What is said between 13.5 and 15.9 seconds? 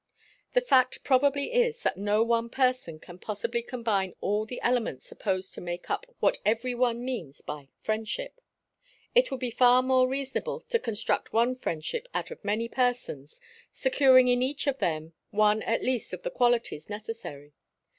securing in each of them one at